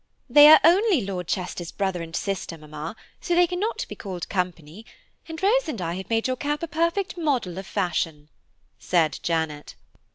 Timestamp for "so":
3.19-3.35